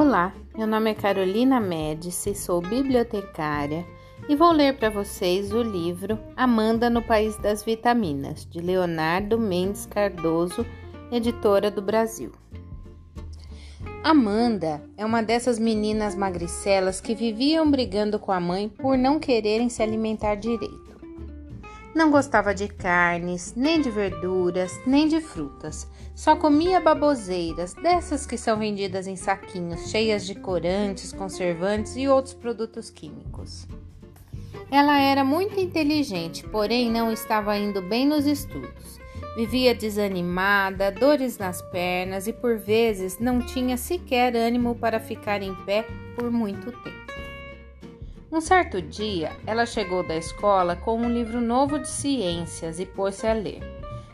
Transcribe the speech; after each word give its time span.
Olá, 0.00 0.32
meu 0.56 0.64
nome 0.64 0.92
é 0.92 0.94
Carolina 0.94 1.58
Médici, 1.58 2.32
sou 2.32 2.60
bibliotecária 2.60 3.84
e 4.28 4.36
vou 4.36 4.52
ler 4.52 4.76
para 4.76 4.88
vocês 4.88 5.52
o 5.52 5.60
livro 5.60 6.16
Amanda 6.36 6.88
no 6.88 7.02
País 7.02 7.36
das 7.38 7.64
Vitaminas, 7.64 8.46
de 8.48 8.60
Leonardo 8.60 9.36
Mendes 9.36 9.86
Cardoso, 9.86 10.64
editora 11.10 11.68
do 11.68 11.82
Brasil. 11.82 12.30
Amanda 14.04 14.80
é 14.96 15.04
uma 15.04 15.20
dessas 15.20 15.58
meninas 15.58 16.14
magricelas 16.14 17.00
que 17.00 17.12
viviam 17.12 17.68
brigando 17.68 18.20
com 18.20 18.30
a 18.30 18.38
mãe 18.38 18.68
por 18.68 18.96
não 18.96 19.18
quererem 19.18 19.68
se 19.68 19.82
alimentar 19.82 20.36
direito. 20.36 20.97
Não 21.94 22.10
gostava 22.10 22.54
de 22.54 22.68
carnes, 22.68 23.54
nem 23.56 23.80
de 23.80 23.90
verduras, 23.90 24.78
nem 24.86 25.08
de 25.08 25.20
frutas. 25.20 25.88
Só 26.14 26.36
comia 26.36 26.80
baboseiras, 26.80 27.74
dessas 27.74 28.26
que 28.26 28.36
são 28.36 28.58
vendidas 28.58 29.06
em 29.06 29.16
saquinhos, 29.16 29.90
cheias 29.90 30.26
de 30.26 30.34
corantes, 30.34 31.12
conservantes 31.12 31.96
e 31.96 32.06
outros 32.06 32.34
produtos 32.34 32.90
químicos. 32.90 33.66
Ela 34.70 35.00
era 35.00 35.24
muito 35.24 35.58
inteligente, 35.58 36.46
porém 36.48 36.90
não 36.90 37.10
estava 37.10 37.56
indo 37.56 37.80
bem 37.80 38.06
nos 38.06 38.26
estudos. 38.26 38.98
Vivia 39.36 39.74
desanimada, 39.74 40.90
dores 40.90 41.38
nas 41.38 41.62
pernas 41.70 42.26
e 42.26 42.32
por 42.32 42.58
vezes 42.58 43.18
não 43.18 43.40
tinha 43.40 43.76
sequer 43.76 44.34
ânimo 44.36 44.74
para 44.74 45.00
ficar 45.00 45.42
em 45.42 45.54
pé 45.64 45.86
por 46.16 46.30
muito 46.30 46.70
tempo. 46.82 46.97
Um 48.30 48.42
certo 48.42 48.82
dia, 48.82 49.32
ela 49.46 49.64
chegou 49.64 50.06
da 50.06 50.14
escola 50.14 50.76
com 50.76 51.00
um 51.00 51.10
livro 51.10 51.40
novo 51.40 51.78
de 51.78 51.88
ciências 51.88 52.78
e 52.78 52.84
pôs-se 52.84 53.26
a 53.26 53.32
ler. 53.32 53.60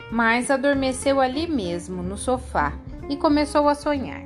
Mas 0.09 0.49
adormeceu 0.49 1.19
ali 1.19 1.45
mesmo, 1.45 2.01
no 2.01 2.17
sofá, 2.17 2.71
e 3.09 3.17
começou 3.17 3.67
a 3.67 3.75
sonhar. 3.75 4.23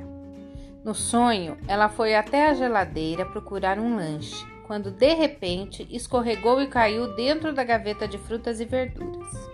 No 0.84 0.94
sonho, 0.94 1.58
ela 1.66 1.88
foi 1.88 2.14
até 2.14 2.48
a 2.48 2.54
geladeira 2.54 3.26
procurar 3.26 3.80
um 3.80 3.96
lanche, 3.96 4.46
quando 4.64 4.92
de 4.92 5.12
repente 5.12 5.84
escorregou 5.90 6.62
e 6.62 6.68
caiu 6.68 7.12
dentro 7.16 7.52
da 7.52 7.64
gaveta 7.64 8.06
de 8.06 8.16
frutas 8.16 8.60
e 8.60 8.64
verduras. 8.64 9.50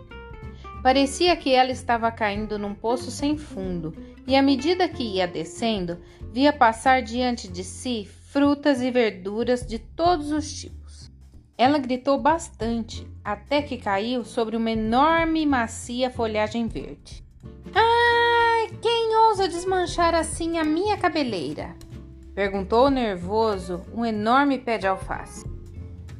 Parecia 0.82 1.34
que 1.34 1.54
ela 1.54 1.70
estava 1.70 2.12
caindo 2.12 2.58
num 2.58 2.74
poço 2.74 3.10
sem 3.10 3.38
fundo, 3.38 3.96
e 4.26 4.36
à 4.36 4.42
medida 4.42 4.86
que 4.86 5.02
ia 5.02 5.26
descendo, 5.26 5.96
via 6.30 6.52
passar 6.52 7.00
diante 7.00 7.48
de 7.48 7.64
si 7.64 8.04
frutas 8.26 8.82
e 8.82 8.90
verduras 8.90 9.64
de 9.64 9.78
todos 9.78 10.32
os 10.32 10.52
tipos. 10.52 11.10
Ela 11.56 11.78
gritou 11.78 12.20
bastante 12.20 13.06
até 13.24 13.62
que 13.62 13.78
caiu 13.78 14.24
sobre 14.24 14.56
uma 14.56 14.70
enorme 14.70 15.42
e 15.42 15.46
macia 15.46 16.10
folhagem 16.10 16.66
verde. 16.66 17.24
Ai, 17.74 18.76
quem 18.82 19.16
ousa 19.28 19.48
desmanchar 19.48 20.14
assim 20.14 20.58
a 20.58 20.64
minha 20.64 20.96
cabeleira? 20.96 21.74
perguntou 22.34 22.90
nervoso 22.90 23.82
um 23.94 24.04
enorme 24.04 24.58
pé 24.58 24.76
de 24.76 24.86
alface. 24.86 25.46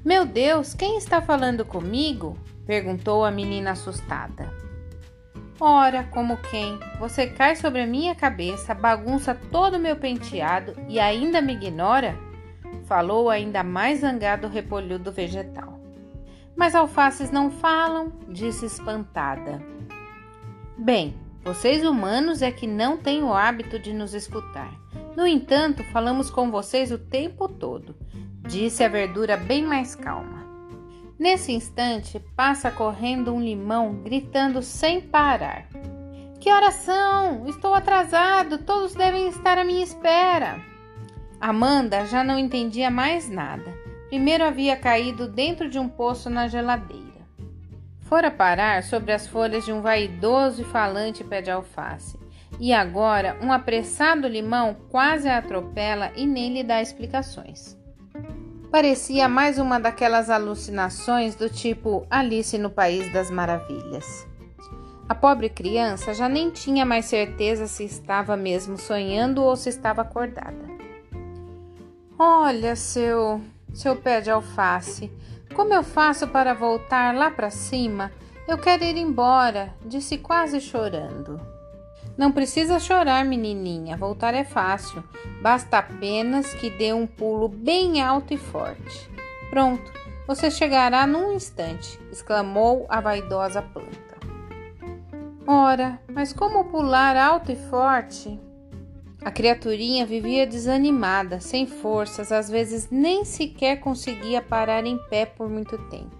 Meu 0.02 0.24
Deus, 0.24 0.72
quem 0.72 0.96
está 0.96 1.20
falando 1.20 1.64
comigo? 1.64 2.38
perguntou 2.64 3.24
a 3.24 3.30
menina 3.30 3.72
assustada. 3.72 4.65
Ora, 5.58 6.04
como 6.04 6.36
quem? 6.36 6.78
Você 6.98 7.26
cai 7.28 7.56
sobre 7.56 7.80
a 7.80 7.86
minha 7.86 8.14
cabeça, 8.14 8.74
bagunça 8.74 9.34
todo 9.34 9.76
o 9.76 9.80
meu 9.80 9.96
penteado 9.96 10.74
e 10.86 11.00
ainda 11.00 11.40
me 11.40 11.54
ignora? 11.54 12.14
Falou 12.84 13.30
ainda 13.30 13.62
mais 13.62 14.00
zangado 14.00 14.46
o 14.46 14.50
repolhudo 14.50 15.10
vegetal. 15.10 15.80
Mas 16.54 16.74
alfaces 16.74 17.30
não 17.30 17.50
falam, 17.50 18.12
disse 18.28 18.66
espantada. 18.66 19.62
Bem, 20.76 21.14
vocês 21.42 21.82
humanos 21.84 22.42
é 22.42 22.50
que 22.50 22.66
não 22.66 22.98
têm 22.98 23.22
o 23.22 23.32
hábito 23.32 23.78
de 23.78 23.94
nos 23.94 24.12
escutar. 24.12 24.74
No 25.16 25.26
entanto, 25.26 25.82
falamos 25.84 26.28
com 26.28 26.50
vocês 26.50 26.92
o 26.92 26.98
tempo 26.98 27.48
todo, 27.48 27.96
disse 28.46 28.84
a 28.84 28.88
verdura 28.88 29.38
bem 29.38 29.64
mais 29.64 29.94
calma. 29.94 30.35
Nesse 31.18 31.50
instante, 31.50 32.20
passa 32.36 32.70
correndo 32.70 33.32
um 33.32 33.40
limão, 33.40 33.94
gritando 34.02 34.62
sem 34.62 35.00
parar: 35.00 35.66
Que 36.38 36.50
horas 36.50 36.74
são? 36.74 37.48
Estou 37.48 37.72
atrasado, 37.72 38.58
todos 38.58 38.94
devem 38.94 39.28
estar 39.28 39.56
à 39.56 39.64
minha 39.64 39.82
espera. 39.82 40.60
Amanda 41.40 42.04
já 42.06 42.22
não 42.22 42.38
entendia 42.38 42.90
mais 42.90 43.30
nada. 43.30 43.74
Primeiro 44.08 44.44
havia 44.44 44.76
caído 44.76 45.26
dentro 45.26 45.68
de 45.68 45.78
um 45.78 45.88
poço 45.88 46.28
na 46.28 46.48
geladeira. 46.48 47.06
Fora 48.02 48.30
parar 48.30 48.82
sobre 48.84 49.12
as 49.12 49.26
folhas 49.26 49.64
de 49.64 49.72
um 49.72 49.80
vaidoso 49.80 50.62
e 50.62 50.64
falante 50.64 51.24
pé 51.24 51.40
de 51.40 51.50
alface. 51.50 52.18
E 52.60 52.72
agora 52.72 53.36
um 53.42 53.52
apressado 53.52 54.28
limão 54.28 54.76
quase 54.90 55.28
a 55.28 55.38
atropela 55.38 56.12
e 56.14 56.26
nem 56.26 56.52
lhe 56.52 56.62
dá 56.62 56.80
explicações. 56.80 57.76
Parecia 58.76 59.26
mais 59.26 59.58
uma 59.58 59.80
daquelas 59.80 60.28
alucinações 60.28 61.34
do 61.34 61.48
tipo 61.48 62.06
Alice 62.10 62.58
no 62.58 62.68
País 62.68 63.10
das 63.10 63.30
Maravilhas. 63.30 64.26
A 65.08 65.14
pobre 65.14 65.48
criança 65.48 66.12
já 66.12 66.28
nem 66.28 66.50
tinha 66.50 66.84
mais 66.84 67.06
certeza 67.06 67.66
se 67.66 67.84
estava 67.84 68.36
mesmo 68.36 68.76
sonhando 68.76 69.42
ou 69.42 69.56
se 69.56 69.70
estava 69.70 70.02
acordada. 70.02 70.62
Olha, 72.18 72.76
seu, 72.76 73.40
seu 73.72 73.96
pé 73.96 74.20
de 74.20 74.30
alface, 74.30 75.10
como 75.54 75.72
eu 75.72 75.82
faço 75.82 76.28
para 76.28 76.52
voltar 76.52 77.14
lá 77.14 77.30
para 77.30 77.48
cima? 77.48 78.12
Eu 78.46 78.58
quero 78.58 78.84
ir 78.84 78.98
embora, 78.98 79.72
disse 79.86 80.18
quase 80.18 80.60
chorando. 80.60 81.40
Não 82.16 82.32
precisa 82.32 82.78
chorar, 82.78 83.24
menininha, 83.24 83.96
voltar 83.96 84.32
é 84.34 84.44
fácil. 84.44 85.04
Basta 85.42 85.78
apenas 85.78 86.54
que 86.54 86.70
dê 86.70 86.92
um 86.92 87.06
pulo 87.06 87.48
bem 87.48 88.00
alto 88.00 88.32
e 88.32 88.38
forte. 88.38 89.10
Pronto, 89.50 89.92
você 90.26 90.50
chegará 90.50 91.06
num 91.06 91.32
instante, 91.34 92.00
exclamou 92.10 92.86
a 92.88 93.00
vaidosa 93.00 93.60
planta. 93.60 94.16
Ora, 95.46 96.00
mas 96.12 96.32
como 96.32 96.64
pular 96.64 97.16
alto 97.16 97.52
e 97.52 97.56
forte? 97.56 98.40
A 99.22 99.30
criaturinha 99.30 100.06
vivia 100.06 100.46
desanimada, 100.46 101.40
sem 101.40 101.66
forças, 101.66 102.32
às 102.32 102.48
vezes 102.48 102.88
nem 102.90 103.24
sequer 103.24 103.80
conseguia 103.80 104.40
parar 104.40 104.86
em 104.86 104.98
pé 105.08 105.26
por 105.26 105.48
muito 105.48 105.76
tempo. 105.88 106.16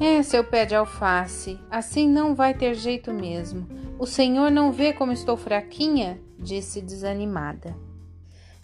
É, 0.00 0.22
seu 0.22 0.44
pé 0.44 0.64
de 0.64 0.76
alface, 0.76 1.58
assim 1.70 2.08
não 2.08 2.34
vai 2.34 2.54
ter 2.54 2.74
jeito 2.74 3.12
mesmo. 3.12 3.66
O 3.98 4.06
senhor 4.06 4.48
não 4.48 4.70
vê 4.70 4.92
como 4.92 5.10
estou 5.10 5.36
fraquinha? 5.36 6.20
disse 6.38 6.80
desanimada. 6.80 7.76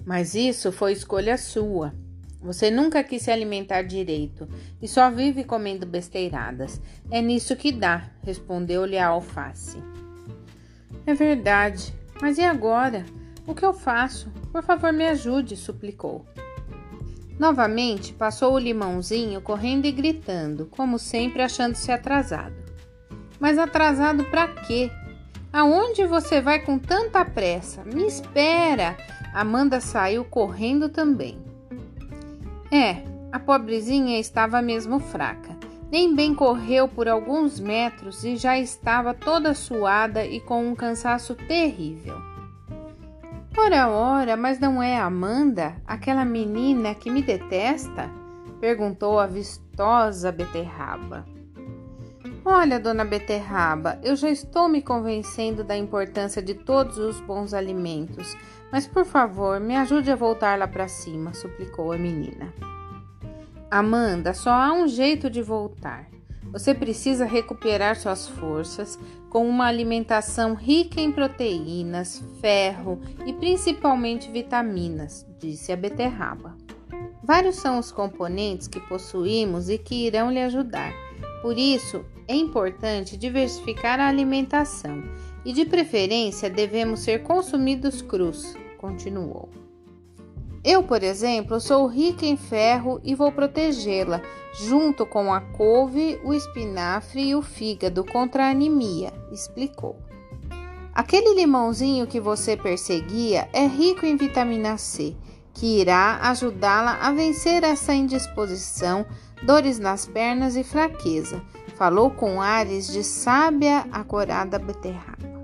Mas 0.07 0.37
isso 0.37 0.71
foi 0.71 0.93
escolha 0.93 1.37
sua. 1.37 1.93
Você 2.41 2.71
nunca 2.71 3.03
quis 3.03 3.23
se 3.23 3.33
alimentar 3.33 3.83
direito 3.83 4.47
e 4.81 4.87
só 4.87 5.11
vive 5.11 5.43
comendo 5.43 5.85
besteiradas. 5.85 6.81
É 7.11 7.21
nisso 7.21 7.57
que 7.57 7.73
dá, 7.73 8.11
respondeu-lhe 8.23 8.97
a 8.97 9.09
alface. 9.09 9.79
É 11.05 11.15
verdade, 11.15 11.93
mas 12.23 12.39
e 12.39 12.43
agora? 12.43 13.05
O 13.45 13.57
que 13.57 13.65
eu 13.65 13.75
faço? 13.75 14.31
Por 14.53 14.63
favor, 14.63 14.93
me 14.93 15.05
ajude, 15.05 15.57
suplicou. 15.57 16.25
Novamente 17.41 18.13
passou 18.13 18.55
o 18.55 18.59
limãozinho 18.59 19.41
correndo 19.41 19.87
e 19.87 19.91
gritando, 19.91 20.67
como 20.67 20.97
sempre 20.97 21.43
achando-se 21.43 21.91
atrasado. 21.91 22.55
Mas 23.41 23.59
atrasado 23.59 24.23
para 24.27 24.47
quê? 24.47 24.93
Aonde 25.55 26.05
você 26.05 26.41
vai 26.41 26.59
com 26.59 26.81
tanta 26.81 27.25
pressa? 27.25 27.85
Me 27.85 28.05
espera! 28.05 28.97
Amanda 29.33 29.81
saiu 29.81 30.25
correndo 30.25 30.89
também. 30.89 31.39
É, 32.73 33.05
a 33.31 33.39
pobrezinha 33.39 34.19
estava 34.19 34.61
mesmo 34.61 34.99
fraca. 34.99 35.57
Nem 35.93 36.13
bem 36.13 36.35
correu 36.35 36.89
por 36.89 37.07
alguns 37.07 37.61
metros 37.61 38.25
e 38.25 38.35
já 38.35 38.59
estava 38.59 39.15
toda 39.15 39.55
suada 39.55 40.27
e 40.27 40.41
com 40.41 40.67
um 40.67 40.75
cansaço 40.75 41.37
terrível. 41.37 42.21
Ora, 43.57 43.89
ora, 43.89 44.37
mas 44.37 44.59
não 44.59 44.83
é 44.83 44.99
Amanda, 44.99 45.77
aquela 45.87 46.25
menina 46.25 46.97
que 46.97 47.09
me 47.09 47.23
detesta? 47.23 48.11
perguntou 48.61 49.21
a 49.21 49.27
vistosa 49.29 50.33
beterraba. 50.33 51.25
Olha, 52.47 52.79
dona 52.79 53.07
Beterraba, 53.07 53.99
eu 54.03 54.15
já 54.15 54.29
estou 54.29 54.69
me 54.69 54.83
convencendo 54.83 55.65
da 55.65 55.75
importância 55.75 56.43
de 56.43 56.53
todos 56.53 56.99
os 56.99 57.19
bons 57.19 57.55
alimentos, 57.55 58.37
mas 58.71 58.87
por 58.87 59.07
favor, 59.07 59.59
me 59.59 59.75
ajude 59.75 60.11
a 60.11 60.17
voltar 60.17 60.59
lá 60.59 60.69
para 60.69 60.87
cima, 60.87 61.33
suplicou 61.33 61.91
a 61.91 61.97
menina. 61.97 62.53
Amanda, 63.71 64.35
só 64.35 64.51
há 64.51 64.75
um 64.75 64.87
jeito 64.87 65.31
de 65.31 65.41
voltar. 65.41 66.07
Você 66.53 66.75
precisa 66.75 67.25
recuperar 67.25 67.97
suas 67.97 68.29
forças 68.29 68.99
com 69.31 69.49
uma 69.49 69.65
alimentação 69.65 70.53
rica 70.55 71.01
em 71.01 71.11
proteínas, 71.11 72.23
ferro 72.43 73.01
e 73.25 73.33
principalmente 73.33 74.31
vitaminas, 74.31 75.27
disse 75.41 75.73
a 75.73 75.77
beterraba. 75.77 76.55
Vários 77.23 77.57
são 77.57 77.79
os 77.79 77.91
componentes 77.91 78.69
que 78.69 78.79
possuímos 78.81 79.71
e 79.71 79.79
que 79.79 80.07
irão 80.07 80.31
lhe 80.31 80.41
ajudar. 80.41 80.93
Por 81.45 81.59
isso, 81.59 82.07
é 82.27 82.35
importante 82.35 83.19
diversificar 83.19 84.01
a 84.01 84.09
alimentação 84.09 85.03
e, 85.45 85.53
de 85.53 85.67
preferência, 85.67 86.49
devemos 86.49 87.01
ser 87.01 87.23
consumidos 87.23 88.01
crus, 88.01 88.57
continuou. 88.79 89.51
Eu, 90.65 90.83
por 90.83 91.03
exemplo, 91.03 91.61
sou 91.61 91.87
rica 91.87 92.25
em 92.25 92.35
ferro 92.35 92.99
e 93.05 93.15
vou 93.15 93.31
protegê-la, 93.31 94.23
junto 94.55 95.05
com 95.05 95.35
a 95.35 95.43
couve, 95.43 96.19
o 96.25 96.33
espinafre 96.33 97.29
e 97.29 97.35
o 97.35 97.43
fígado 97.43 98.05
contra 98.05 98.47
a 98.47 98.51
anemia, 98.51 99.13
explicou. 99.31 99.99
Aquele 100.95 101.35
limãozinho 101.35 102.07
que 102.07 102.21
você 102.21 102.57
perseguia 102.57 103.51
é 103.53 103.67
rico 103.67 104.07
em 104.07 104.17
vitamina 104.17 104.79
C, 104.79 105.15
que 105.53 105.79
irá 105.79 106.21
ajudá-la 106.23 107.01
a 107.03 107.13
vencer 107.13 107.63
essa 107.65 107.93
indisposição, 107.93 109.05
dores 109.45 109.79
nas 109.79 110.07
pernas 110.07 110.57
e 110.57 110.65
fraqueza. 110.65 111.43
Falou 111.77 112.11
com 112.11 112.41
ares 112.41 112.87
de 112.87 113.03
sábia 113.03 113.87
acorada 113.93 114.59
beterraba. 114.59 115.35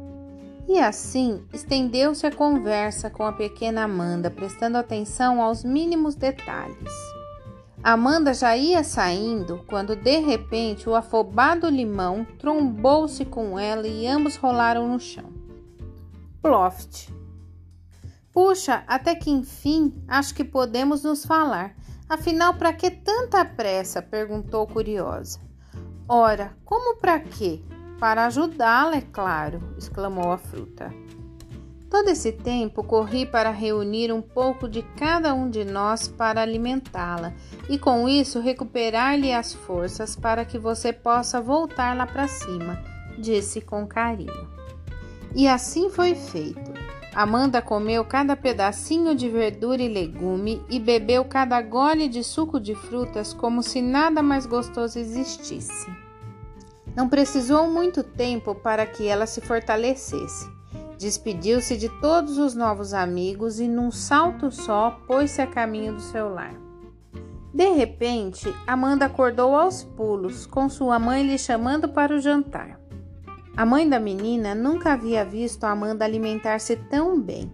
E 0.68 0.78
assim 0.78 1.42
estendeu-se 1.52 2.26
a 2.26 2.32
conversa 2.32 3.10
com 3.10 3.24
a 3.24 3.32
pequena 3.32 3.84
Amanda, 3.84 4.30
prestando 4.30 4.78
atenção 4.78 5.42
aos 5.42 5.64
mínimos 5.64 6.14
detalhes. 6.14 6.92
Amanda 7.82 8.32
já 8.34 8.56
ia 8.56 8.84
saindo 8.84 9.64
quando 9.66 9.96
de 9.96 10.18
repente 10.18 10.88
o 10.88 10.94
afobado 10.94 11.68
limão 11.68 12.26
trombou-se 12.38 13.24
com 13.24 13.58
ela 13.58 13.88
e 13.88 14.06
ambos 14.06 14.36
rolaram 14.36 14.86
no 14.86 15.00
chão. 15.00 15.32
Ploft. 16.42 17.10
Puxa, 18.32 18.84
até 18.86 19.14
que 19.14 19.30
enfim 19.30 19.92
acho 20.06 20.34
que 20.34 20.44
podemos 20.44 21.02
nos 21.02 21.24
falar. 21.24 21.74
Afinal, 22.10 22.54
para 22.54 22.72
que 22.72 22.90
tanta 22.90 23.44
pressa? 23.44 24.02
perguntou 24.02 24.66
curiosa. 24.66 25.38
Ora, 26.08 26.56
como 26.64 26.96
para 26.96 27.20
quê? 27.20 27.60
Para 28.00 28.26
ajudá-la, 28.26 28.96
é 28.96 29.00
claro, 29.00 29.62
exclamou 29.78 30.32
a 30.32 30.36
fruta. 30.36 30.92
Todo 31.88 32.08
esse 32.08 32.32
tempo 32.32 32.82
corri 32.82 33.24
para 33.24 33.50
reunir 33.50 34.12
um 34.12 34.20
pouco 34.20 34.68
de 34.68 34.82
cada 34.96 35.32
um 35.32 35.48
de 35.48 35.64
nós 35.64 36.08
para 36.08 36.42
alimentá-la 36.42 37.32
e 37.68 37.78
com 37.78 38.08
isso 38.08 38.40
recuperar-lhe 38.40 39.32
as 39.32 39.52
forças 39.52 40.16
para 40.16 40.44
que 40.44 40.58
você 40.58 40.92
possa 40.92 41.40
voltar 41.40 41.96
lá 41.96 42.08
para 42.08 42.26
cima, 42.26 42.82
disse 43.18 43.60
com 43.60 43.86
carinho. 43.86 44.48
E 45.32 45.46
assim 45.46 45.88
foi 45.88 46.16
feito. 46.16 46.79
Amanda 47.14 47.60
comeu 47.60 48.04
cada 48.04 48.36
pedacinho 48.36 49.14
de 49.14 49.28
verdura 49.28 49.82
e 49.82 49.88
legume 49.88 50.62
e 50.70 50.78
bebeu 50.78 51.24
cada 51.24 51.60
gole 51.60 52.08
de 52.08 52.22
suco 52.22 52.60
de 52.60 52.74
frutas 52.74 53.32
como 53.32 53.62
se 53.62 53.82
nada 53.82 54.22
mais 54.22 54.46
gostoso 54.46 54.98
existisse. 54.98 55.90
Não 56.94 57.08
precisou 57.08 57.68
muito 57.68 58.02
tempo 58.02 58.54
para 58.54 58.86
que 58.86 59.06
ela 59.06 59.26
se 59.26 59.40
fortalecesse. 59.40 60.48
Despediu-se 60.98 61.76
de 61.76 61.88
todos 62.00 62.38
os 62.38 62.54
novos 62.54 62.92
amigos 62.92 63.58
e, 63.58 63.66
num 63.66 63.90
salto 63.90 64.50
só, 64.50 65.00
pôs-se 65.06 65.40
a 65.40 65.46
caminho 65.46 65.94
do 65.94 66.00
seu 66.00 66.28
lar. 66.28 66.54
De 67.52 67.68
repente, 67.70 68.54
Amanda 68.66 69.06
acordou 69.06 69.56
aos 69.56 69.82
pulos, 69.82 70.46
com 70.46 70.68
sua 70.68 70.98
mãe 70.98 71.26
lhe 71.26 71.38
chamando 71.38 71.88
para 71.88 72.14
o 72.14 72.20
jantar. 72.20 72.79
A 73.56 73.66
mãe 73.66 73.88
da 73.88 74.00
menina 74.00 74.54
nunca 74.54 74.92
havia 74.92 75.24
visto 75.24 75.64
Amanda 75.64 76.04
alimentar-se 76.04 76.76
tão 76.76 77.20
bem, 77.20 77.50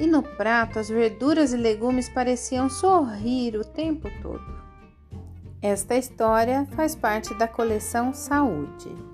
e 0.00 0.06
no 0.06 0.22
prato 0.22 0.78
as 0.78 0.88
verduras 0.88 1.52
e 1.52 1.56
legumes 1.56 2.08
pareciam 2.08 2.68
sorrir 2.68 3.56
o 3.56 3.64
tempo 3.64 4.08
todo. 4.20 4.42
Esta 5.62 5.96
história 5.96 6.66
faz 6.72 6.94
parte 6.94 7.32
da 7.34 7.46
coleção 7.46 8.12
Saúde. 8.12 9.13